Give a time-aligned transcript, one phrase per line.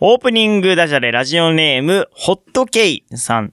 [0.00, 3.52] オープニングダジャレラジオネーム、ホットケイさん。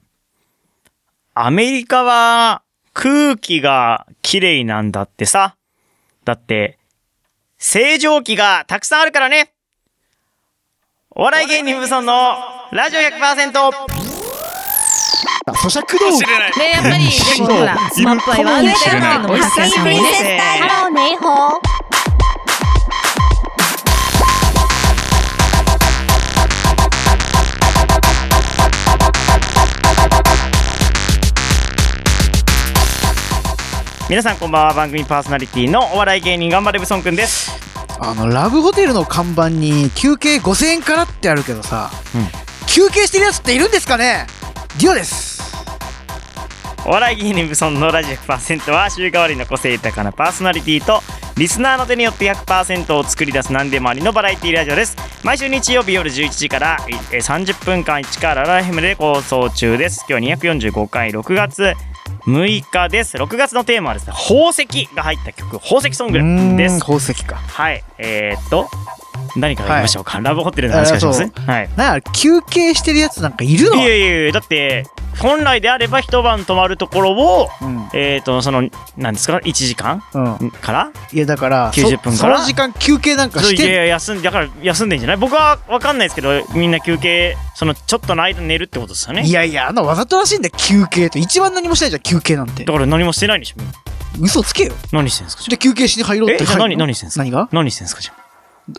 [1.34, 5.56] アメリカは空気が綺麗なんだってさ。
[6.24, 6.78] だって、
[7.58, 9.54] 正常期がたくさんあるからね。
[11.10, 12.36] お笑い芸人ブソンの
[12.70, 13.50] ラジオ100%。
[15.48, 16.60] 咀嚼道具。
[16.60, 17.08] ね、やっぱり、
[17.38, 20.38] でもほら、スマップは言われてるっていうのも高橋さんもね。
[20.60, 21.75] ハローネイホー。
[34.08, 34.74] 皆さんこんばんは。
[34.74, 37.50] 番組パーソナリティのお笑い芸人頑張れブソンくんです。
[38.00, 44.26] あの、ラブホテルの看板に休憩5000円からってあるけどさ、うん休憩してるやつっているんですかね？
[44.78, 45.36] ディオです。
[46.84, 51.00] お笑い芸人ブソンのラジオ100%は週替わりの個性豊かなパーソナリティと
[51.36, 61.72] リスナーの手によって100%を作り出す何でもありのバラエティラジオです毎週日曜日夜11時からえー30分間1からライフムで放送中です今日は245回6月
[62.26, 63.16] 6日です。
[63.16, 66.80] 6月のテーマはですね宝石が入った曲宝石ソングです。
[66.80, 67.36] 宝石か。
[67.36, 67.84] はい。
[67.98, 68.68] えー、っと
[69.36, 71.70] 何から言いましょうか、ラブホテルの話からしますはい。
[71.76, 73.76] なんか休憩してるやつなんかいるの？
[73.76, 74.86] いやいやいやだって
[75.20, 77.88] 本来であれば一晩泊まるところをうん。
[77.94, 80.02] えー、とその何ですか？1時間？
[80.14, 80.50] うん。
[80.50, 80.92] から？
[81.12, 82.36] いやだから、90分そから？
[82.36, 85.16] その時間休憩なんかそういやいや休んだから休んでんじゃない？
[85.16, 89.22] 僕は分かんないですけどみんな休憩そのちょっとの間寝るってことですよね？
[89.24, 91.18] いやいや、あのわざとらしいんだよ、休憩って。
[91.18, 92.64] 一番何もしないじゃん、休憩なんて。
[92.64, 92.72] だ。
[92.72, 93.56] から何もしてないんでしょ？
[94.20, 94.72] 嘘つけよ。
[94.92, 95.42] 何してんすか？
[95.42, 96.42] じゃ憩しに入ろうって。
[96.44, 97.24] えじゃ何何してんすか？
[97.24, 97.40] 何が？
[97.42, 98.25] あ何してんすかじゃあ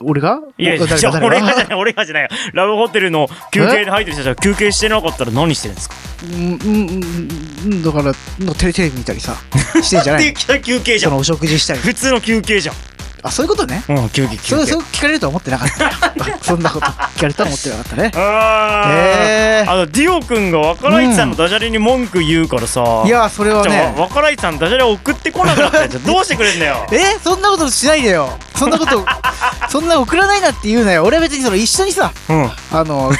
[0.02, 0.40] 俺が？
[0.58, 1.76] いや俺がじゃない。
[1.76, 2.30] 俺がじゃないよ。
[2.54, 8.14] ラブホテルの休憩で入ってる人たちは休憩してなかったら何してるんですかうん、うん、うんうん、だから、
[8.56, 9.36] テレテレビ見たりさ、
[9.82, 11.12] してんじゃない休憩じゃん。
[11.12, 11.80] そのお食事したり。
[11.80, 12.76] 普通の休憩じゃん。
[13.24, 13.84] あ、そういうことね。
[13.90, 16.38] うん休憩休そう、憩そう聞かれるとは思ってなかった。
[16.42, 18.12] そんなこと聞かれたとは思ってなかったね。
[18.16, 18.92] あー。
[18.94, 19.72] えー。
[19.72, 23.94] あのディオ君が若ライチさんのダジャレに文句言うからさ、いや、それはね。
[23.98, 26.86] 若ライチさんダジャレ送ってこなくなったやつどうしてくれんだよ。
[26.92, 28.38] えそんなことしないでよ。
[28.58, 29.06] そんなこと、
[29.70, 31.04] そんな送らないなって言うなよ。
[31.04, 32.52] 俺は別にその一緒にさ、うん。
[32.72, 33.12] あの、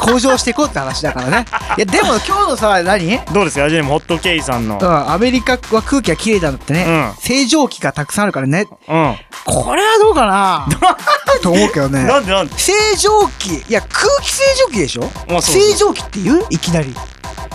[0.00, 1.44] 向上していこうって話だからね。
[1.76, 3.16] いや、でも今日のさ、何？
[3.16, 3.62] うん、どうですか？
[3.64, 4.78] ラジオネームホットケイさんの。
[5.12, 6.84] アメリカは空気が綺麗だってね。
[6.86, 7.12] うん。
[7.20, 8.66] 正常期がたくさんあるからね。
[8.88, 9.16] うん。
[9.44, 10.66] これはどうかな？
[11.42, 12.04] と思うけどね。
[12.04, 12.32] なんで？
[12.32, 12.58] なんで？
[12.58, 15.10] 正常期いや空気正常期でしょ？
[15.28, 16.46] まあ正常期って言う？
[16.50, 16.94] いきなり、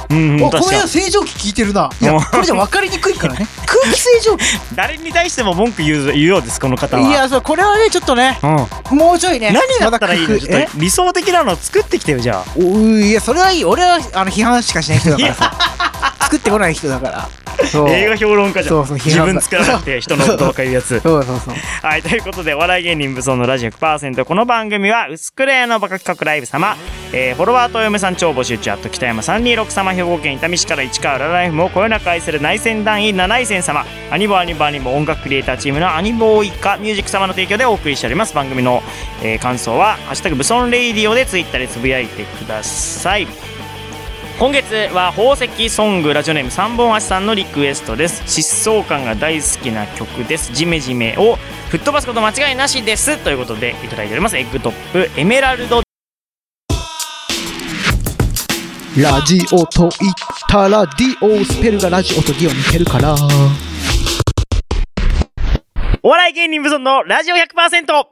[0.10, 1.90] うんおこの辺正常期聞いてるな。
[2.02, 2.22] いやうん。
[2.24, 3.48] これじゃ分かりにくいからね。
[3.66, 4.44] 空気正常期
[4.76, 7.08] 誰に対しても文句言う言うようですこの方は。
[7.08, 8.40] いやそうこれはねちょっとね
[8.92, 8.98] うん。
[8.98, 9.52] もうちょいね。
[9.52, 10.38] 何だったらいいの？
[10.78, 12.46] 理想的なのを作ってきてよじゃあ。
[12.58, 15.54] おいやそれはいい俺はあの批判しかしない人だからさ。
[16.32, 17.30] 作ってこない人だから。
[17.90, 18.76] 映画評論家じゃん。
[18.76, 21.56] そうそう批自分作らなくて人のことばっかり言うやつそうそうそう。
[21.82, 24.24] はい、ということで、お笑い芸人武装のラジオ100%。
[24.24, 26.76] この番組は、薄くれのバカ企画ライブ様、
[27.14, 38.34] えー、フォロワーとお嫁さん超募集中、あと北山326様、兵庫県伊丹市から市川ラライフもこよなく愛する内戦団員七井戦様、アニボアニボアニボ音楽クリエイターチームのアニボーイカミュージック様の提供でお送りしております。
[38.34, 38.82] 番組の、
[39.24, 43.28] えー感想は、ハッシュタグブソンレイディオでツイッターでつぶやいてください。
[44.40, 48.24] 今月は宝石ソングラジオネーム3本足さんのリクエストです。
[48.24, 50.52] 疾走感が大好きな曲です。
[50.54, 51.38] ジメジメを
[51.70, 53.18] 吹っ飛ばすこと間違いなしです。
[53.18, 54.38] ということでいただいております。
[54.38, 55.84] エッグトップエメラルド
[58.98, 60.14] ラジオと言っ
[60.50, 63.16] たらディオスペルがラジオとディオ似てるから。
[66.04, 68.06] お笑い芸人無存のラジオ100%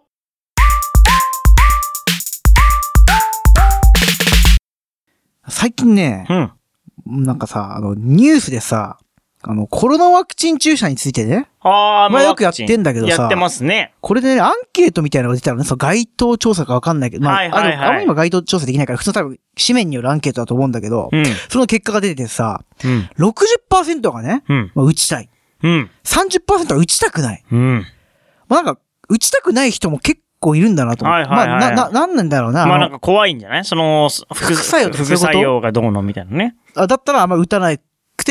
[5.50, 7.26] 最近ねうん。
[7.26, 9.00] なんかさあのニュースでさ
[9.42, 11.48] あのコロナワクチン注射についてね。
[11.62, 13.22] あーまあよくやってんだけどさ。
[13.22, 13.94] やってますね。
[14.02, 17.74] これでね、アンケートみたいなのが出てたのね、その街頭調査かわかんないけど、まあ、はいはいはい。
[17.74, 21.24] あの、あんまり今街頭調査できないから、普通の多分、紙面によるアンケートだと思うんだけど、うん。
[21.48, 23.10] その結果が出ててさ、うん。
[23.18, 24.72] 60%がね、うん。
[24.76, 25.30] まあ、打ちたい。
[25.64, 25.90] うん。
[26.04, 27.44] 30%は打ちたくない。
[27.50, 27.86] うん。
[28.50, 31.06] まあ、なんか、打ちたくない人も結構いるんだなと。
[31.06, 32.66] はいはいはいまあ、な、な、なんなんだろうな。
[32.66, 37.84] まあなんか怖いんじゃないその副副作用副作用がどうのみたいなねあだったらあんま打たなくて、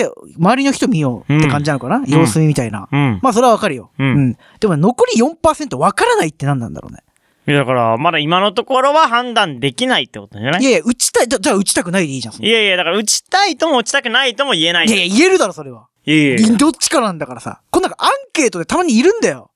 [0.05, 2.89] 周りの人見ようって感じなのかな、様子見みたいな。
[2.91, 3.91] うんまあ、それはわかるよ。
[3.99, 7.01] うんでも残り4%わからないって何なんだろうね。
[7.47, 10.61] いやだからまだ今のところは判断できないってことじゃない？
[10.61, 12.35] いやいや、打ちたい、じゃあ打ちたくないでいいじゃん。
[12.35, 14.87] いやいや、だから打ちたいとも打ちたくないとも言えない。
[14.87, 15.87] いやいや、言えるだろ、それは。
[16.05, 17.63] いやいやどっちかなんだからさ。
[17.71, 19.51] こんなんかアンケートでたまにいるんだよ。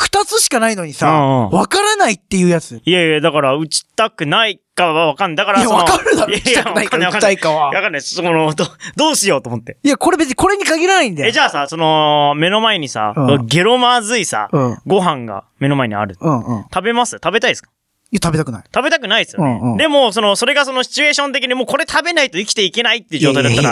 [0.00, 2.80] 二つしかないのにさ、わからないっていうやつ。
[2.82, 5.36] いやいや、だから打ちたくないかはわかんない。
[5.36, 7.72] だからいや、わかるだろ、打ちたくないか、打わかんないちたいかはわ。
[7.72, 8.00] かんない。
[8.00, 8.64] その、ど、
[8.96, 9.76] どうしようと思って。
[9.82, 11.28] いや、これ別にこれに限らないんだよ。
[11.28, 14.78] え、じゃあさ、その、目の前にさ、うんゲロまずいさ、うん。
[14.86, 16.16] ご飯が目の前にある。
[16.18, 16.64] うんうん。
[16.72, 17.20] 食べます？
[17.22, 17.70] 食べたいですか？
[18.12, 18.64] いや、食べたくない。
[18.74, 19.60] 食べたくないですよね。
[19.62, 23.62] うんうんでも、その、それがそのシチュエーション的にもうこれ食べないと生きていけないっていう状態だった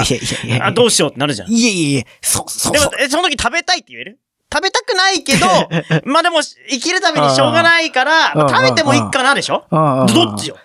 [0.59, 1.51] らあ、どうしようってなるじゃん。
[1.51, 4.19] いえいえいえ、そ、そ、そ、、でもえ、その時食べたいって言える？
[4.53, 5.47] 食べたくないけど、
[6.05, 9.65] まあでも、生きるためにしょうがないから、食べてもいいかなでしょ？
[9.71, 10.57] どっちよ？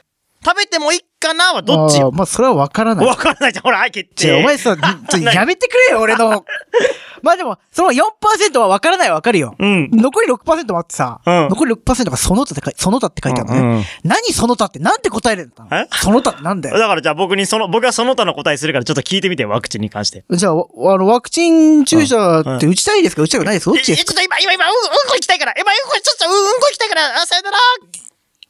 [0.45, 2.11] 食べてもいいかなはどっちよ？
[2.11, 3.05] まあ、それはわからない。
[3.05, 3.63] わからないじゃん。
[3.63, 4.33] ほら、はい、決定。
[4.33, 4.75] お前さ、
[5.09, 6.43] ちょ やめてくれよ、俺の。
[7.23, 9.55] まあでも、その4%はわからないはわかるよ。
[9.57, 9.89] うん。
[9.93, 13.61] 残り6%もあってさ、うん残り6%がその他って書いその他って書いてあるのね。
[13.61, 15.87] うんうん何その他ってなんて答えるんだえ？
[15.93, 16.77] その他ってなんだよ。
[16.77, 20.25] だからじゃあ僕にその、僕はその他の答えするからちょっと聞いてみてよ、ワクチンに関して。
[20.29, 20.65] じゃあ、わ
[20.95, 23.21] あの、ワクチン注射って打ちたいですか？
[23.21, 23.65] 打ちたくないです？
[23.65, 24.11] かどっちえ、ですか？
[24.21, 25.53] えちょっと今、今、今、うん、うんこ行きたいから。
[25.57, 27.21] 今、うんこ、ちょっと、うん、うんこ行きたいから。
[27.21, 27.57] あ、さよなら。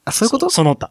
[0.05, 0.49] あ、そういうこと？
[0.49, 0.89] その他。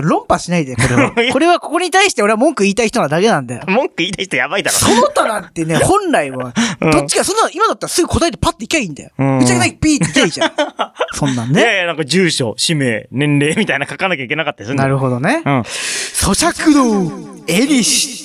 [0.00, 1.12] 論破しないで、これは。
[1.32, 3.62] これはここに対して俺は文句言いたい人なだけなんだよ。
[3.66, 4.78] 文句言いたい人やばいだろ。
[4.78, 9.10] その他なんてね、 本来は、うんどっちか、そんな、今だったらすぐ答えてパッていきゃいいんだよ。
[9.18, 10.52] うん打ちたくない、ピーっていきゃいいじゃん。
[11.14, 11.60] そんなんね。
[11.60, 15.42] いやいや、なんか住所、氏名、年齢みたいな書かなきゃいけなかったりするんだなよるほどね。
[15.44, 15.60] うん。
[15.60, 18.21] 咀嚼道、エリシ。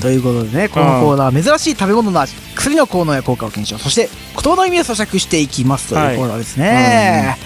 [0.00, 7.36] ということでね、このコーナーは珍しい食べ物の味、薬の効能や効果を検証、そして言葉の意味を咀嚼していきますというコーナーですね。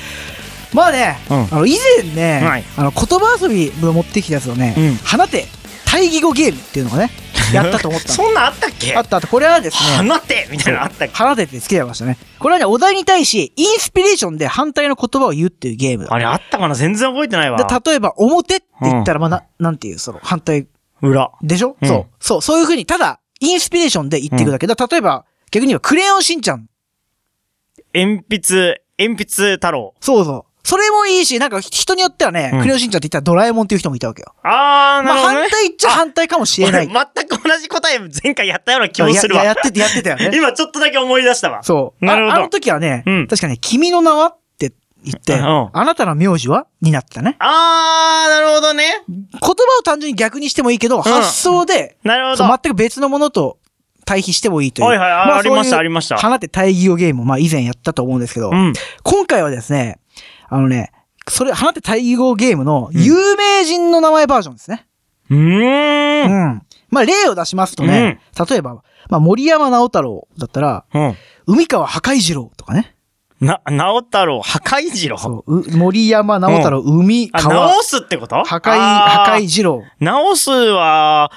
[0.73, 5.47] まあね、うんあの以前ね、はいあの言葉遊びを持ってきたやつをね、うん放て
[5.85, 7.11] 対義語ゲームっていうのがね、
[7.53, 8.15] やったと思ったの。
[8.15, 8.95] そんなんあったっけ？
[8.95, 9.27] あったあった。
[9.27, 11.15] これはですね、放てみたいなのあったっけ？
[11.25, 12.17] 放てってつけちゃいましたね。
[12.39, 16.15] これはね、お題に対し、インスピレーションで反対の言葉を言うっていうゲームだ。
[16.15, 16.77] あれあったかな？
[16.77, 17.59] 全然覚えてないわ。
[17.59, 20.67] で例えば、表って言ったら、まあ、な、なんていう、その、反対
[21.03, 21.31] 裏。
[21.43, 22.07] でしょ、うんそう。
[22.21, 24.75] そう、そういう風に、ただ、インスピレーションで言っていくだけだ。
[24.91, 26.69] 例えば、逆に言えば、クレヨンしんちゃん。
[27.95, 29.95] 鉛筆、鉛筆太郎。
[30.01, 30.51] そうそう。
[30.63, 34.35] それもいいし、なんか人によってはね、うんクレヨンしんちゃんって言ったらドラえもんっていう人もいたわけよ。
[34.43, 35.41] あー、なまあるほどね。
[35.41, 36.87] 反対っちゃ反対かもしれない。
[36.87, 39.43] 俺全く同じ答え前回やったような気もするわ。
[39.43, 40.31] やややってて、やってたよね。
[40.37, 41.63] 今ちょっとだけ思い出したわ。
[41.63, 42.05] そう。
[42.05, 44.27] なるほどああの時はね、うん確かね、君の名は？
[44.27, 44.39] って
[45.05, 46.67] 言って、うんあなたの名字は？
[46.81, 47.37] になってたね。
[47.39, 48.85] あー、なるほどね。
[49.09, 52.49] 言葉を単純に逆にしてもいいけど、発想で、なるほど。
[52.49, 53.59] 全く別のものと
[54.05, 54.87] 対比してもいいという。
[54.87, 58.73] はいはいあありましたありました放て対義語ゲームを、まあ以前やったと思うんですけど、うん。
[59.03, 59.99] 今回はですね、
[60.49, 60.93] あのね、
[61.29, 64.87] それ、放て対義語ゲームの有名人の名前バージョンですね。
[65.31, 65.37] うー。
[65.37, 66.63] うんん。
[66.89, 68.21] まあ例を出しますとね、
[68.51, 71.17] 例えば、まあ森山直太朗だったら、うん。
[71.47, 72.97] 海川破壊次郎とかね。
[73.41, 75.17] な、直太郎、破壊次郎。
[75.19, 78.45] そう、う森山直太朗、海あ、川直すってこと？
[78.45, 79.83] 破壊、破壊次郎。
[79.99, 81.31] 直すは、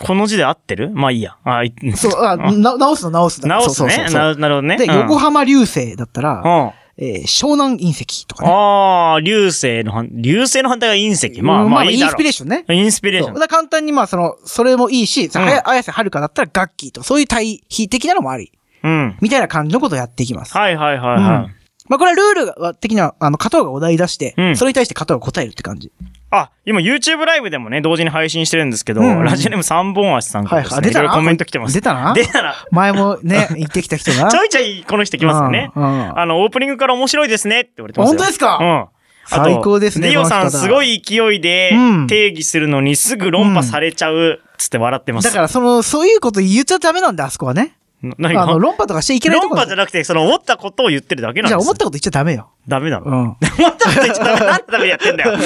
[0.00, 0.90] この字で合ってる？
[0.94, 1.36] まあいいや。
[1.44, 3.48] あい そう、あ、な直すの直すだ。
[3.48, 3.90] 直すね。
[3.90, 4.76] そうそうそうななるほどね。
[4.76, 6.70] で、うん横浜流星だったら、うん。
[7.00, 8.50] えー湘南隕石とかね。
[8.52, 11.42] ああ、流星の反、流星の反対が隕石。
[11.42, 12.64] まあうんまあいいだろインスピレーションね。
[12.68, 13.28] インスピレーシ。
[13.28, 13.38] ョン。
[13.40, 18.52] だ簡単にまあその、それもいいし、さうん綾瀬はるかだったらガッキーとか、そういう対比的なのもあり、
[18.82, 19.16] うん。
[19.20, 20.56] みたいな感じのことをやっていきます。
[20.56, 21.44] はいはいはいはい。
[21.44, 21.54] うん
[21.90, 25.90] まあこれはルールは的には、あの、加藤がお題出して、うんそれに対して加藤が答えるって感じ。
[26.30, 31.72] あ、今 YouTube ライブでもね、同時に配信してるんですけど、うんラジオネーム三本足さんからですね、いろいろコメント来てます。
[31.72, 32.54] 出たな出たな。
[32.72, 34.28] 前もね、 言ってきた人が。
[34.30, 35.70] ちょいちょいこの人来ますよね。
[35.74, 38.18] うんうんあの、オープニングから面白いですねって言われてますよ。
[38.18, 38.58] 本当ですか？
[38.60, 38.86] うん。
[39.30, 45.24] 最高ですねディオさんすごい勢いでうん定義するのにすぐ論破されちゃうつって笑ってます。
[45.24, 47.77] だからその、そういうこと言っちゃダメなんだ、あそこはね。
[48.02, 48.42] な何が？
[48.42, 52.50] あの、論破とかしちゃいけないと論破じゃなくて、その思ったことを言ってるだけなんですじゃあ思ったこと言っちゃダメよ。
[52.66, 53.14] ダメなの、うん。
[53.14, 53.36] 思っ
[53.76, 54.46] たこと言っちゃダメ。
[54.46, 55.38] なんでダメやってんだよ。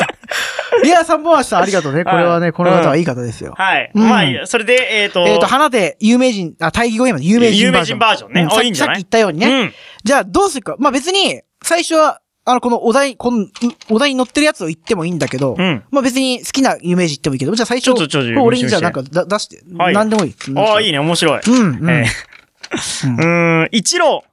[0.85, 2.05] いや、三本足さんありがとうね。
[2.05, 3.55] これはね、この方はいい方ですよ。
[3.57, 3.91] はい。
[3.95, 7.99] うんまあいいや、それで、えっ、と、えっと、花で有名人、あ、対義語ゲームの有名人バージョン。
[7.99, 9.47] 有名人バージョンねうんさあいいんじさっき言ったようにね。
[9.47, 9.73] うん。
[10.05, 10.77] じゃあ、どうするか。
[10.79, 13.49] まあ別に、最初は、あの、このお題、この、う
[13.91, 20.35] お題に載ってるやつを言ってもいいんだけど、うんまあ別に好きな有名人言ってもいいけど、じゃあ最初、ちょっとちょっとこれ俺にじゃあなんかだ出して、はいなんでもいい。
[20.57, 21.41] ああ、いいね、面白い。
[21.47, 21.91] うん、うん。
[21.91, 22.32] えー
[22.73, 24.25] うーん、一郎。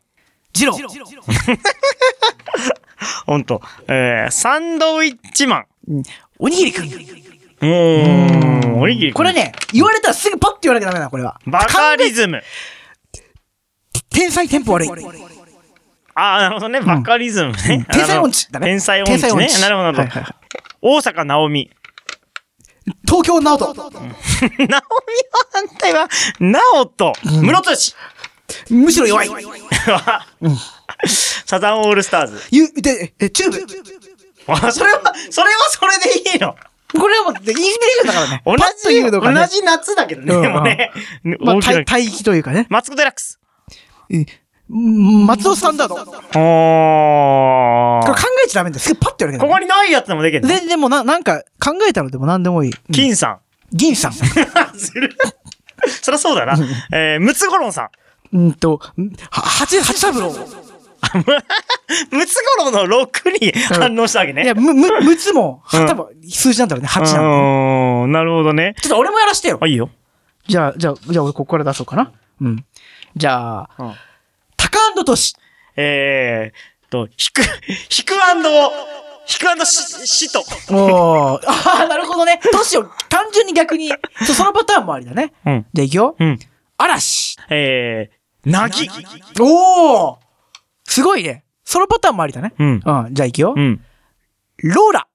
[0.54, 0.74] ジロ
[3.26, 3.62] ほんと。
[3.88, 5.66] えー、サンドウィッチマン。
[6.40, 6.86] おにぎりくん。
[6.86, 9.14] うーん、おにぎり。
[9.14, 9.34] これ。
[9.34, 11.40] ね、言われたらすぐパッと言わなきゃダメだな、これは。
[11.46, 12.42] バカリズム。
[14.10, 14.90] 天才テンポ悪い。
[16.16, 16.82] ああ、なるほどね。
[16.82, 17.86] バカリズムね。
[17.92, 18.68] 天才音痴だね。
[18.68, 19.48] 天才音痴ね。
[19.62, 20.26] なるほど、なるほど。
[20.82, 21.70] 大坂なおみ。
[23.08, 23.74] 東京直人。
[23.76, 23.96] なおみ
[24.68, 24.80] の
[25.54, 26.08] 反対は、
[26.40, 27.76] なおと、室戸
[28.70, 29.30] むしろ弱い。
[31.46, 32.42] サザンオールスターズ。
[32.52, 33.66] ゆ、で、え、チューブ。
[34.48, 36.56] あ、 それは、それはそれでいいの。
[37.00, 38.42] これはもう、インスピレーションだからね。
[38.46, 40.36] 同じ、ね同じ夏だけどね。
[40.36, 40.92] うんでもね。
[41.40, 41.56] まあ、
[42.24, 42.66] というかね。
[42.70, 43.40] マツコ・デラックス。
[44.10, 44.26] うん
[45.26, 45.96] 松尾スタンダード。
[45.96, 48.14] これ考おー。
[48.46, 48.80] えちゃダメだよ。
[48.80, 49.50] すぐパッと言わなきゃダメ。
[49.50, 50.48] ここにないやつでもできるの？
[50.48, 52.74] で、でもな、なんか、考えたのでも何でもいい。
[52.94, 53.40] 金さん。
[53.72, 54.14] 銀さん。
[56.02, 56.56] そりゃそうだな。
[56.94, 57.90] えー、ムツゴロウさん。
[58.34, 60.32] うんと、んは、八、八三郎。
[62.12, 64.44] ムツゴロウの6に反応したわけね。
[64.44, 66.88] いや、む、む、むつも、うん多分、数字なんだろうね。
[66.88, 67.28] 八なんだね。
[67.28, 68.76] うーん、なるほどね。
[68.82, 69.68] ちょっと俺もやらしてよあ、。
[69.68, 69.90] いいよ。
[70.48, 72.12] じゃあ、じゃあ、じゃあ俺ここから出そうかな。
[72.42, 72.66] うん。
[73.16, 73.94] じゃあ、うん
[74.58, 75.36] タカアンドトシ。
[75.78, 77.42] えーと、ヒク、
[77.90, 78.50] ヒクアンド、
[79.26, 80.42] ヒクアンドシ、シト。
[80.72, 81.42] おー。
[81.48, 82.40] ああ、なるほどね。
[82.52, 83.92] トシを単純に逆に、
[84.36, 85.34] そのパターンもありだね。
[85.46, 85.66] うん。
[85.74, 86.16] じゃあいくよ。
[86.20, 86.40] うん。
[86.78, 87.38] 嵐。
[87.50, 88.19] えー、
[88.50, 88.90] ナギ。
[89.40, 90.18] おー
[90.86, 91.44] すごいね。
[91.64, 92.54] そのパターンもありだね。
[92.58, 92.68] うん。
[92.68, 92.82] うん。
[93.12, 93.60] じゃあいくよう。
[93.60, 93.82] ん。
[94.64, 95.08] ローラ。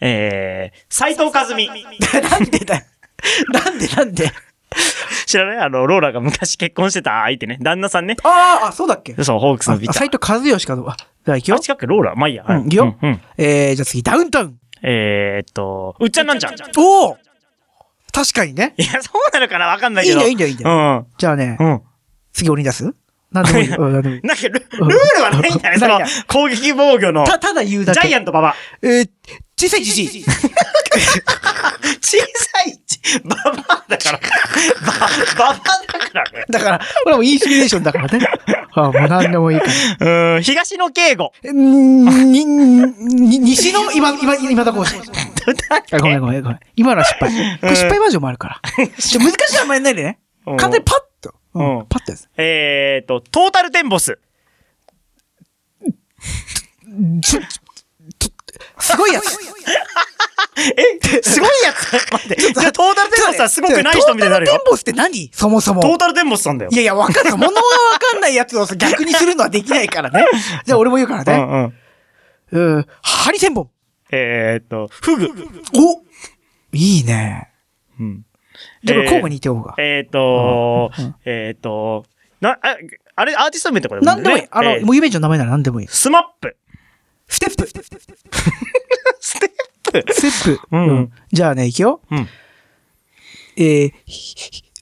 [0.00, 1.68] えー、斎藤和美。
[1.70, 2.84] なんでだよ。
[3.52, 4.30] なんでなんで。
[5.26, 5.58] 知らない？
[5.60, 7.58] あの、ローラが昔結婚してた相手ね。
[7.62, 8.16] 旦那さんね。
[8.24, 9.14] あーあ、そうだっけ？
[9.22, 9.98] そう、ホークスのピッチャー。
[9.98, 10.84] 斎藤和義かどう？
[10.86, 10.96] か。
[11.24, 11.58] じゃあいくよあ、。
[11.58, 12.44] 違うっけローラまあいいや。
[12.44, 13.08] はいうんいくようん。
[13.08, 14.58] うんえー、じゃあ次、ダウンタウン。
[14.82, 16.54] えーっと、うっちゃんなんちゃん。
[16.54, 17.16] いおお
[18.12, 18.74] 確かにね。
[18.76, 19.66] や、そうなのかな？
[19.66, 20.20] わかんないけど。
[20.26, 20.98] いいんだよ、いいんだよ、いいんだよ。
[20.98, 21.06] うん。
[21.16, 21.82] じゃあね、うん。
[22.34, 22.94] 次俺に出す？
[23.32, 25.98] なんでもい んなんでなんかル、ルールはないんだね、その
[26.28, 27.24] 攻撃防御の。
[27.26, 28.08] た、ただ言うだジけ。
[28.08, 28.54] ャイアント馬場。
[28.82, 29.08] えー、
[29.58, 30.24] 小さいじじい。
[32.00, 34.20] 小さいち、ババアだから。
[34.86, 34.98] バ、バ
[35.38, 35.58] バアだ
[36.10, 36.44] からね。
[36.48, 38.24] だから、これはもうインスピレーションだからね。
[38.76, 39.66] あもう何でもいいか
[40.00, 40.34] ら。
[40.36, 41.32] うん、東野敬吾。
[41.42, 44.94] えーに、に、西の今、今、今だこうし。
[45.92, 46.60] あごめんごめんごめん。
[46.76, 47.30] 今のは失敗。
[47.60, 48.60] これ失敗バージョンもあるから。
[48.76, 50.18] 難しいのあんまりないでね。
[50.46, 50.98] うん簡単にパッ
[51.54, 51.58] と。
[51.60, 52.28] ううんん、パッとやつ。
[52.36, 54.18] えーっと、トータルテンボス。
[57.22, 57.40] ちょ、
[58.18, 58.30] ちょ
[58.78, 59.38] すごいやつ。
[60.56, 62.36] え、すごいやつ待って。
[62.36, 64.70] じゃあトータルテンボスはすごくない人みたいになるよトータルテン。
[64.70, 65.30] ボスって何？
[65.32, 65.82] そもそも。
[65.82, 66.76] トータルテンボスさんだよい。
[66.76, 67.32] やいや、わかんない。
[67.32, 67.62] 物がわ
[68.12, 70.24] かんないやつをさ逆にするのはできないからね。
[70.64, 71.36] じゃあ俺も言うからうね。
[71.36, 71.72] ん
[72.52, 72.74] うん。
[72.76, 72.86] うん。
[73.02, 73.70] ハリセンボン。
[74.12, 75.28] えーっと、フグ。
[75.74, 76.02] お
[76.72, 77.50] いいね。
[77.98, 78.26] うん。
[78.84, 79.74] じゃあこれ交互に言っておこうか。
[79.78, 82.04] えーっとうん、えーっと、
[82.40, 82.76] な、あ、
[83.16, 84.44] あれ、アーティスト名とかでもなんでもいい。
[84.50, 85.86] あの、えーもう有名人の名前ならなんでもいい。
[85.88, 86.56] スマップ。
[87.26, 87.66] ステップ。
[87.66, 89.50] ステッステッ
[90.54, 90.58] プ。
[90.58, 90.76] プ。
[90.76, 92.00] うんじゃあね、いくよ。
[92.10, 92.28] うん。
[93.56, 93.92] えー、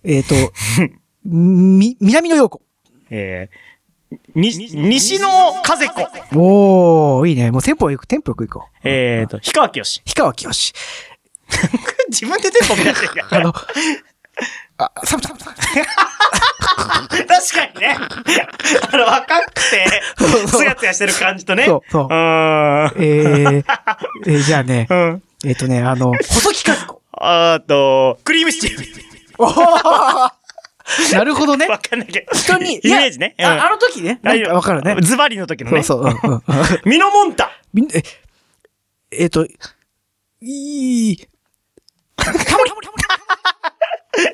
[0.05, 0.35] えっと、
[1.25, 2.63] み、南の陽子。
[3.11, 5.29] えー、に、西野
[5.63, 6.03] 風子。
[6.35, 7.51] おー、いいね。
[7.51, 8.89] もうテンポよく、テンポよくいこう。
[8.89, 10.01] えーっと、氷川きよし。
[10.05, 10.73] 氷川きよし。
[12.09, 13.55] 自分でテンポ乱してるあの、
[14.79, 15.57] あ、サムサムサム。
[16.73, 17.97] 確かにね。
[18.29, 18.49] いや、
[18.93, 20.03] あの、若くて、
[20.47, 21.67] つやつやしてる感じとね。
[21.67, 22.93] そうそううーん。
[22.97, 23.65] えー、
[24.27, 25.23] えーじゃあね、うん。
[25.45, 27.03] えっ、とね、あの、細木和子。
[27.13, 30.33] あと、クリームシチュー。
[31.13, 31.67] なるほどね。
[31.67, 32.37] わかんないけど。
[32.37, 33.35] 人に、イメージね。
[33.41, 34.97] ああの時ね、なんかわかるね。
[35.01, 35.83] ズバリの時のね。
[35.83, 36.43] そうそう、うんうん。
[36.85, 37.51] ミノモンタ。
[37.73, 38.03] みんえ、
[39.11, 39.47] えっ、と、
[40.41, 41.29] いい、
[42.25, 42.71] タモリ、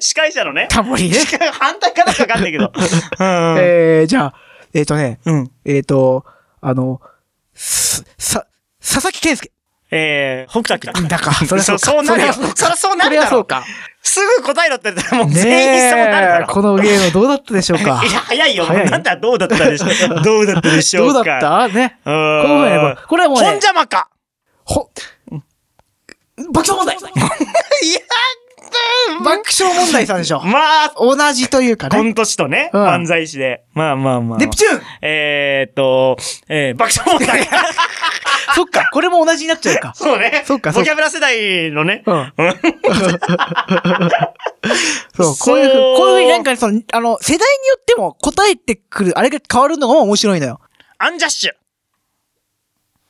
[0.00, 0.66] 司会者のね。
[0.70, 1.18] タモリね。
[1.52, 2.72] 反対かなんかわかんないけど。
[2.74, 3.56] うん。
[3.58, 4.34] えー、じゃあ、
[4.74, 5.50] えっ、とね、うん。
[5.64, 6.24] えっ、と、
[6.60, 7.00] あの、
[7.54, 8.46] すさ、
[8.80, 9.50] 佐々木健介。
[9.90, 11.08] えー、北斗君。
[11.08, 11.86] だか、それはそうか。
[11.86, 12.32] そうなるよ。
[12.34, 13.64] それはそりゃそうなそるだろれはそうか。
[14.02, 16.46] すぐ答えろって言ったらもう全員そうなるだねえ、ろ。
[16.46, 18.64] このゲームどうだったでしょうか いや、早いよ。
[18.66, 20.22] 早いなんだ、どうだったでしょう。
[20.22, 21.38] どうだったでしょどううか。
[21.40, 21.74] だった？
[21.74, 21.98] ね。
[22.04, 24.08] うーんこの前ね、これはもう本ね、邪魔か。
[24.64, 24.90] ほ、
[26.52, 27.00] 爆笑問題い
[27.94, 28.00] や
[29.24, 30.40] 爆笑問題さんでしょ。
[30.40, 31.96] まあ、同じというかね。
[31.96, 33.64] コント師とね、うん漫才師で。
[33.74, 34.38] まあまあまあ。
[34.38, 36.16] ネプチューンえーっと、
[36.48, 37.48] えー、爆笑問題。
[38.54, 39.92] そっか、これも同じになっちゃうか。
[39.94, 40.42] そうね。
[40.46, 42.02] そっかそっかボキャブラ世代のね。
[42.06, 42.16] うん。
[42.16, 42.32] うん
[45.16, 50.60] そう、こういうふうこういうふうになんかその、あの、世代によっても答えてくる、あれが変わるのが面白いのよ。
[50.98, 51.52] アンジャッシュ。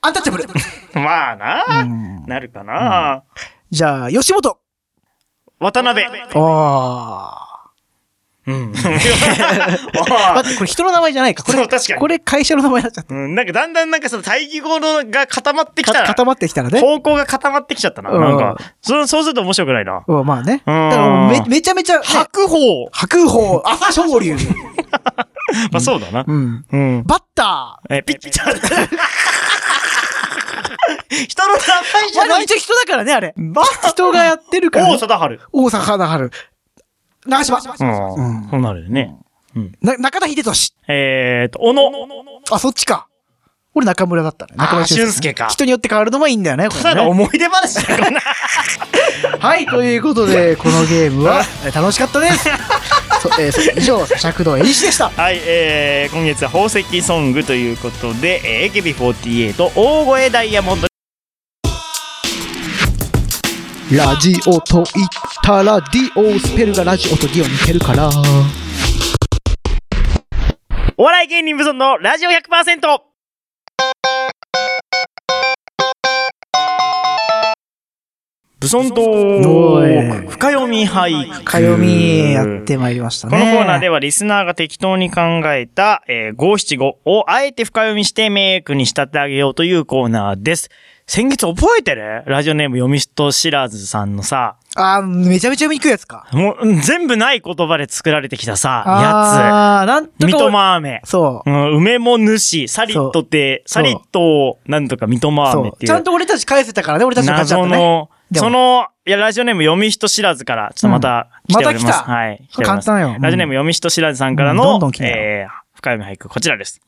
[0.00, 0.44] アンタッチャブル。
[0.94, 3.24] まあな、うんなるかな、
[3.70, 4.58] じゃあ、吉本。
[5.60, 6.06] 渡辺。
[6.34, 7.48] あ
[8.46, 8.72] うん。
[10.10, 10.34] あ。
[10.36, 11.42] 待って、これ人の名前じゃないか。
[11.42, 13.14] これ、確かにこれ会社の名前になっちゃった。
[13.14, 16.80] うん、なんかだんだんなんかその対義語のが固まってきたから固まってきたらね。
[16.80, 18.10] 方向が固まってきちゃったな。
[18.10, 20.02] うんなんか、そそうすると面白くないな。
[20.06, 20.62] うん、まあね。
[20.64, 22.88] だうんめ、めちゃめちゃ、ね、白鵬。
[22.90, 24.34] 白鵬、 朝青龍。
[25.72, 26.24] まあそうだな。
[26.26, 26.64] うん。
[26.72, 27.02] うん。
[27.04, 28.32] バッタえ、ピッピッ。
[31.28, 32.12] 人の名前ー。
[32.12, 32.54] じゃないまあ一。
[32.54, 33.34] 応人だからね、あれ。
[33.88, 34.98] 人がやってるから、王ね。
[34.98, 35.40] 貞治。
[35.52, 36.30] 大阪花春。
[37.26, 37.58] 長島。
[37.80, 38.14] うん。
[38.14, 39.14] うんそうなるよね。
[39.80, 40.72] な中田秀俊。
[40.88, 41.82] えーと、小野。
[42.50, 43.08] あ、そっちか。
[43.74, 44.54] 俺中村だったね。
[44.56, 46.82] 中村俊介か人によって変わるのもいいんだよね、これね。
[46.84, 48.20] ただ思い出話だよな。
[49.38, 52.44] はい、ということで、このゲームはえー 楽しかったです。
[53.22, 55.10] そえーそ以上、尺道エリシでした。
[55.10, 60.88] はい、えー、今月は宝石ソングということで、えー、AKB48 大声ダイヤモンド
[63.90, 65.08] ラジオと言っ
[65.42, 68.10] たたら DO スペルがラジオと D を似てるから。
[70.98, 73.08] お笑い芸人無尊のラジオ 100%!
[78.60, 83.38] ブソントおークい深読み俳句かよみやってまいりましたね。
[83.38, 85.20] このコーナーではリスナーが適当に考
[85.54, 90.68] えた、えー、五七五をあえて深読みしてメイクに仕立て上げようというコーナーです。
[91.10, 92.22] 先月覚えてる？
[92.26, 96.28] ラジオネーム読み人知らずさんのさ、あー、めちゃめちゃ読みにくいやつか。
[96.32, 100.12] もううん全部ない言葉で作られてきたさ、あー、なんやつ。
[100.20, 100.44] 三とか。
[100.44, 101.00] 笘飴。
[101.04, 101.50] そう。
[101.50, 105.60] うん、梅も主、サリットって、そうサリットをなんとか三笘そう。
[105.62, 105.88] 飴っていう。
[105.88, 107.70] ちゃんと俺たち返せたからね、俺たちの勝ちだったね。
[107.70, 111.86] 謎の、でもその、いや、ラジオネーム読み人知らずから、ちょっとまた来ております。
[111.86, 112.46] また来たはい。
[112.50, 116.82] 来ております簡単よラジオネーム読み人知らずさんからうんの、どんどん来なよえー、深読み俳句、こちらです。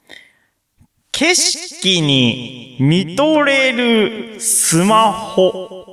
[1.13, 5.87] 景色に見とれるスマホ。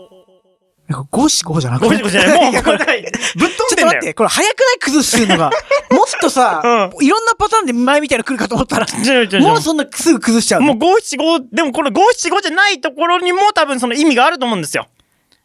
[1.11, 1.85] 五七五じゃなくて？
[1.87, 2.51] ごめんごめんじゃない。
[2.53, 2.95] もう、ぶっ飛んちょっ
[3.75, 3.87] でとんだよ。
[3.87, 5.51] 待って、これ早くない崩すのが。
[5.91, 6.61] もっとさ、
[6.97, 10.67] ういろんなパターンで前みたいなの来るかと思ったら、ちょちょちょもうそんなすぐ崩しちゃうの。
[10.67, 14.87] もう五七五、でもこの五七五じゃないところにも多分その意味があると思うんですよ。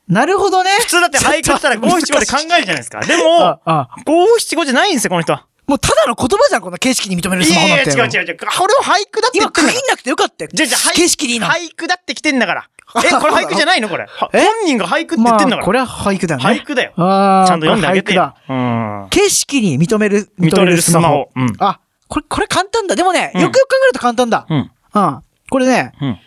[0.07, 0.71] なるほどね。
[0.79, 3.01] 普通だって俳句したら五七五で考えるじゃないですか。
[3.01, 5.47] であも、あ五七五じゃないんですよ、この人は。
[5.67, 7.91] もうただの言葉じゃん、この景色に認めるスマホなんて。
[7.95, 8.37] いや違う違う違う。
[8.37, 9.53] これを俳句だって言今。
[9.53, 10.51] 区切んなくてよかったよ。
[10.53, 11.47] じゃあじゃ景色にいいの。
[11.47, 12.69] 俳句だって来てんだから。
[13.05, 13.89] え、あこれ俳句じゃないの？
[13.89, 14.07] これ。
[14.19, 14.31] 本
[14.67, 15.65] 人が俳句って言ってんだまあ、から。
[15.65, 16.47] これは俳句だよね。
[16.47, 16.93] 俳句だよ。
[16.97, 17.47] ああ。
[17.47, 18.35] ちゃんと読んであげて俳句だ。
[18.49, 18.55] よ。
[19.03, 19.09] うん。
[19.11, 21.31] 景色に認める、認めるスマホ。
[21.35, 21.55] うん。
[21.59, 22.97] あ、これ、これ簡単だ。
[22.97, 24.47] でもね、うんよくよく考えると簡単だ。
[24.51, 24.71] うん。
[24.95, 25.23] うん。
[25.49, 26.19] これね、うん。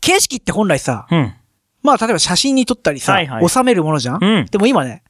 [0.00, 1.34] 景色って本来さ、うん。
[1.82, 3.18] まあ例えば写真に撮ったりさ、
[3.48, 5.02] 収めるものじゃん、うんでも今ね、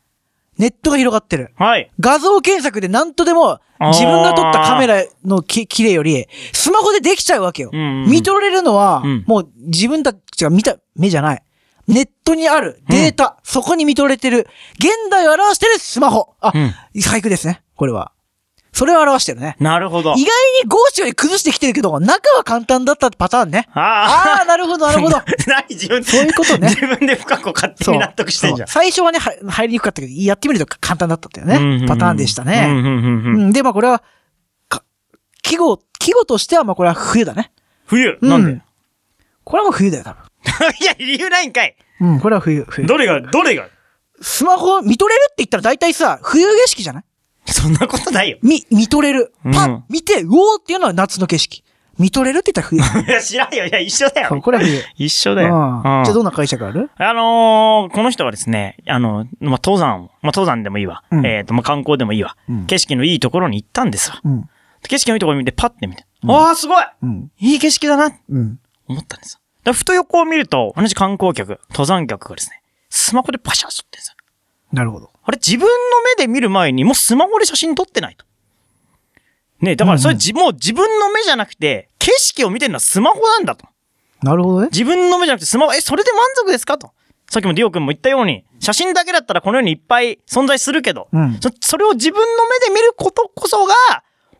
[0.59, 1.53] ネットが広がってる。
[1.57, 1.91] はい。
[1.99, 3.61] 画像検索で何とでも
[3.93, 7.71] 自分が撮ったカメラのき綺麗より、スマホでできちゃうわけよ。
[7.73, 11.43] うんうんうん見とれるのは、うんもう自分たちが見た目じゃない。
[11.89, 16.35] ネットにあるデータ、そこに見とれてる、現代を表してるスマホ。
[16.41, 18.13] あ、うん俳句ですね、これは。
[18.75, 19.55] それを表してるね。
[19.61, 20.13] なるほど。
[20.13, 20.27] 意外に
[20.69, 23.69] ゴーシより崩してきてるけど、中は簡単だったパターンね。
[23.75, 25.17] あああ、なるほど、なるほど。
[25.47, 28.69] 何自分そういうことね自分で深く勝手に納得してんじゃん。
[28.69, 31.57] 最初はね、は入りにくかったけど、やってみると簡単だったんだよね。
[31.57, 32.67] うんうんうんパターンでしたうんね。
[32.67, 34.03] うんうんうんうん、で、まあこれは、
[34.71, 34.83] か
[35.43, 37.53] 季語、季語としてはまあこれは冬だね。
[37.87, 38.17] 冬？
[38.23, 38.63] うんなんで？
[39.45, 40.23] これはもう冬だよ、多分。
[40.81, 41.77] いや、理由ないんかい。
[42.01, 42.87] うん、これは冬、冬。
[42.87, 43.67] どれが、どれが？
[44.23, 47.05] スマホ見とれるって言ったら大体さ、冬景色じゃない？
[47.53, 48.39] そんなことないよ。
[48.43, 49.33] み、見とれる。
[49.45, 51.65] パッ、うん見て、うおーっていうのは夏の景色。
[51.99, 53.03] 見とれるって言ったら冬。
[53.07, 53.67] いや、知らんよ。
[53.67, 54.41] いや、一緒だよ。
[54.41, 54.83] これは冬。
[54.97, 55.55] 一緒だよ。
[55.55, 55.83] うん。
[55.83, 56.91] じうんゃあどんな解釈ある？
[56.97, 61.05] あのー、この人はですね、あの、まあ、登山を、まあ、登山でもいいわ。
[61.11, 64.21] うんえっ、と、まあ、観光でもいいわ、うん景色のいいところに行ったんですわ。
[64.25, 64.49] うん。
[64.89, 67.31] 景色のいいところ見て、パッて見て、ああ、すごいうん。
[67.39, 68.59] いい景色だなうん。
[68.89, 69.73] 思ったんですよ。
[69.73, 74.17] ふと横を見ると、同じ観光客、登山客がですね、スマホでパシャッ撮ってんですよ。
[74.73, 75.12] なるほど。
[75.25, 75.69] あれ、自分の
[76.17, 78.25] 目で見る前に、もうスマホで写真撮ってないと。
[79.61, 83.67] ねだからそれ、じもう自分の目じゃなくて、景色を見てるのはスマホなんだと。
[84.23, 84.69] なるほどね。
[84.73, 86.79] 自分の目じゃなくてスマホ、え、それで満足ですか？
[86.79, 86.93] と。
[87.31, 93.75] さっきもディオ君も言ったように、写真だけだったらこの世にいっぱい存在するけど、うんそそれを自分の目で見ることこそが、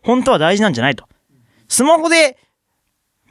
[0.03, 1.09] 本当は大事なんじゃないと。
[1.69, 2.37] スマホで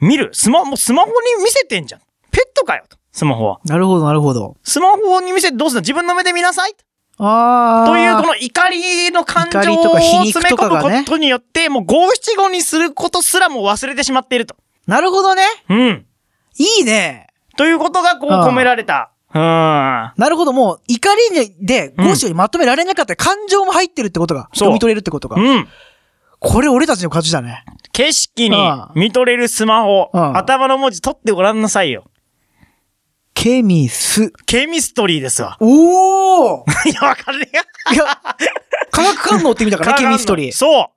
[0.00, 0.30] 見る。
[0.32, 2.00] スマ、もうスマホに見せてんじゃん。
[2.30, 2.96] ペットかよと。
[3.12, 3.60] スマホは。
[3.64, 4.56] なるほど、なるほど。
[4.64, 5.80] スマホに見せてどうするの？
[5.82, 6.74] 自分の目で見なさい
[7.18, 7.86] ああ。
[7.86, 14.56] というこの怒りの感情を詰め込むことによって、もう五七五にすることすらもう忘れてしまっていると。
[14.86, 15.42] なるほどね。
[15.68, 16.06] うん。
[16.58, 17.28] いいね。
[17.56, 19.10] ということがこう込められた。
[19.34, 19.40] うん。
[19.40, 25.40] なるほど、もう、怒りで、うんゴーショにまとめられなかった感情も入ってるってことが、そう読み取れるってことが。
[25.40, 25.68] うん。
[26.38, 27.64] これ俺たちの勝ちだね。
[27.92, 28.56] 景色に
[28.94, 32.04] 見とれるスマホ、頭の文字取ってごらんなさいよ。
[33.42, 34.32] ケミス。
[34.46, 35.56] ケミストリーですわ。
[35.58, 37.62] おお いや、わかんねえよ。
[37.92, 38.04] いや、
[38.92, 40.52] 化学反応って意味だからね、ケミストリー。
[40.52, 40.92] そ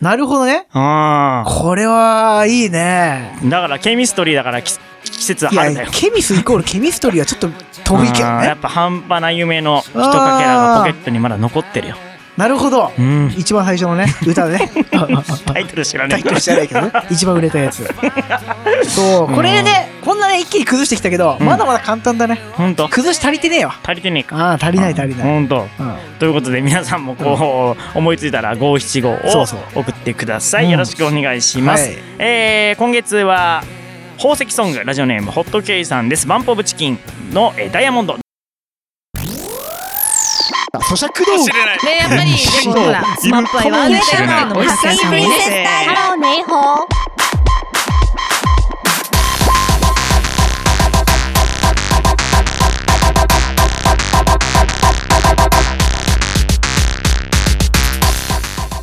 [0.00, 0.68] なるほどね。
[0.72, 0.78] う。
[0.78, 1.44] うん。
[1.44, 3.36] これは、いいね。
[3.46, 7.48] だから、ケミストリーだから季季節は春だよ。、ケミスイコールケミストリーはちょっと
[7.82, 8.34] 遠いけどね。
[8.36, 11.96] うんやっぱ半端な夢の一かけらがポケットにまだ残ってるよ。
[12.38, 12.92] なるほど。
[12.96, 13.34] うん。
[13.36, 14.70] 一番最初のね、 歌ね。
[15.44, 16.92] タイトル知らないタイトル知らないけどね。
[17.10, 17.84] 一番売れたやつ。
[18.84, 19.34] そう。
[19.34, 22.40] これね、こんなね、一気に崩してきたけど、うんまだまだ簡単だね。
[22.52, 23.72] ほんと崩し足りてねえよ。
[23.82, 24.36] 足りてねえか。
[24.36, 25.26] ああ、足りない足りない。
[25.26, 25.68] ほんと。
[25.80, 33.62] うんということで皆さんもこう、思いついたら五七五を送ってください、うんよろしくお願いします、はいえー今月は
[34.16, 36.98] 宝石ソングラジオネームホットケイさんですバンプオブチキン
[37.32, 38.18] の、えーダイヤモンド
[40.72, 41.52] 咀嚼道具。
[41.86, 44.24] ねやっぱりでもほらスマップアイはあれだよってい。
[44.24, 45.26] うのも発散したもんね。
[45.86, 46.97] ハローネイホー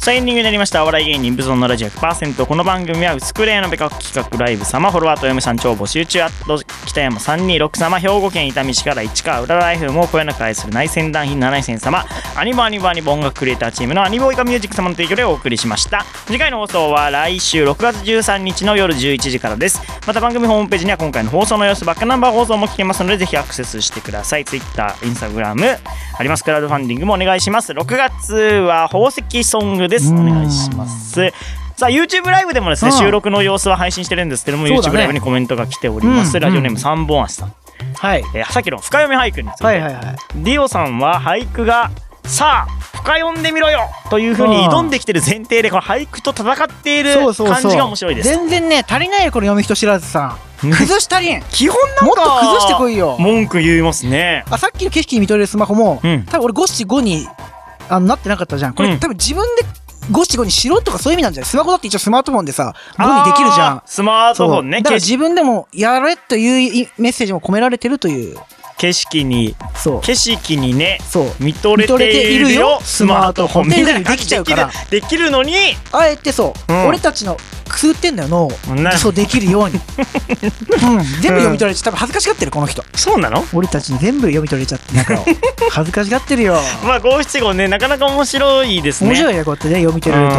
[0.06, 0.84] さあエンディングになりました。
[0.84, 6.22] お笑い芸人ブゾンのラジオ100%この番組は薄くれのべか企画ライブ様フォロワーと嫁さん超募集中。
[6.22, 16.06] あと北山326様兵庫県伊丹市から市川浦ライフもをこよなく愛する内戦団員7戦様アニボアニボアニボ音楽クリエイターチームのアニボイカミュージック様の提供でお送りしました。
[16.28, 19.82] 次回の放送は来週6月13日の夜11時からです。
[20.06, 24.46] また番組ホームページには今回の放送の様子バックナンバー放送も聞けますのでぜひアクセスしてください。
[24.46, 25.80] Twitter、Instagram
[26.20, 26.44] あります。
[26.44, 27.72] クラウドファンディングもお願いします。
[27.72, 30.12] 6月は宝石ソングです。
[30.12, 31.14] お願いします。
[31.78, 32.98] さあ YouTube ライブでもですね、うん。
[32.98, 34.98] 収録の様子は配信してるんですけども、YouTube ね。
[35.00, 37.54] ライブにコメントが来ております、うんラジオネーム三本足さん、
[37.98, 38.24] はい。
[38.34, 40.04] えーさっきの深読み俳句について、はいはいはい。
[40.36, 41.92] ディオさんは俳句が
[42.24, 48.30] さあ深読んでみろよというふうに挑んできてる前提でこの俳句と戦っている感じが面白いです。
[48.30, 50.68] 全然ね足りないよこの読み人知らずさん。
[50.68, 50.72] うん。
[50.72, 51.44] 崩し足りん。
[51.52, 53.18] 基本もっと崩してこいよ。
[53.20, 54.46] 文句言いますね。
[54.50, 56.24] あさっきの景色に見とれるスマホも、うん。
[56.24, 57.28] 多分俺五七五に
[57.90, 58.74] あのなってなかったじゃん。
[58.74, 59.00] これ、うん。
[59.00, 59.66] 多分自分で
[60.12, 61.50] 五七五にしろとかそういう意味なんじゃない？
[61.50, 63.82] スマホだって一応スマートフォンでさ5にできるじゃん。
[63.86, 64.78] スマートフォンね。
[64.78, 68.38] だから自分でもやれといういメッセージも込められてるという
[68.78, 70.02] 景色にそう。
[70.02, 71.32] 景色にねそう。
[71.40, 74.04] 見とれているよスマートフォン見とれているよスマートフォン。
[74.04, 74.72] っていう風にできちゃうから。
[74.90, 75.56] できるのに
[75.92, 76.88] あえてそう、うん。
[76.88, 78.50] 俺たちのくすってんだよ脳
[78.98, 82.84] そうできるように、 うん、全部読み取られて多分恥ずかしがってるこの人。
[82.96, 83.44] そうなの？
[83.54, 85.26] 俺たちに全部読み取れちゃって中を
[85.72, 86.60] 恥ずかしがってるよ。
[86.84, 89.10] まあ五七五ねなかなか面白いですね。
[89.10, 90.36] 面白いねこうやってね読み取れると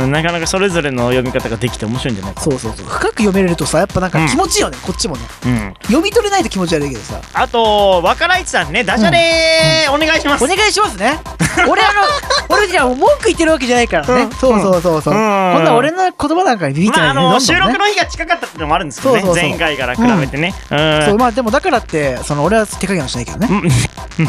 [0.00, 2.40] うーんなかなかそれぞれの読み方ができて面白いんじゃないか。
[2.40, 2.86] そうそうそう。
[2.86, 5.22] 深く読めれるとさやっぱなんか気持ちいいよね、こっちもね。
[5.46, 5.74] うん。
[5.82, 7.20] 読み取れないと気持ち悪いけどさ。
[7.34, 10.44] あと若ライチさんねダジャレお願いします。
[10.44, 11.18] お願いしますね。
[11.68, 14.32] 俺あの俺じゃあ文句言ってるわけじゃないからね、うん。
[14.32, 15.20] そうそうそうそう、うん。
[15.54, 17.74] こんな俺の言葉なんかにビビってまあ、ないの収どんどんね。
[17.74, 19.20] 録の日が近かったってのもあるんですけどね。
[19.20, 19.50] そうそうそう。
[19.50, 20.54] 前回から比べてね。
[20.70, 21.04] うん。
[21.06, 23.48] そうまあでもだからってその俺は手加減はしないけどね、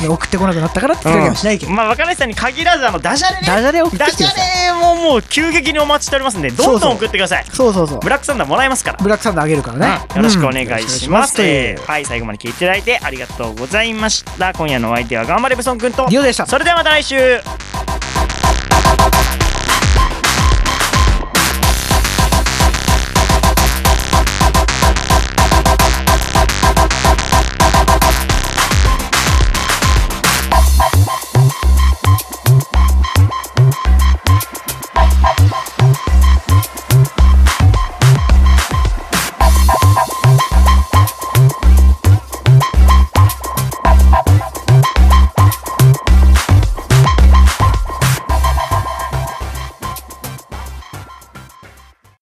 [0.07, 3.47] 送ってこなくなったからって手加減はしないけど、まあ若林さんに限らずあのダジャレね。
[3.47, 7.45] ダジャレ送ってダジャきてくださいレももう急激にお待ちしておりますんでどんどん送ってください。
[7.53, 7.99] そうそうそう。
[7.99, 8.97] ブラックサンダーもらえますから。
[9.01, 11.47] ブラックサンダーあげるからね、よろしくお願いします,、うん。
[11.47, 14.53] えーはい最後まで聞いていただいてありがとうございました。
[14.53, 16.07] 今夜のお相手は頑張れブソン君と。
[16.09, 16.45] リオでした。
[16.47, 17.15] それではまた来週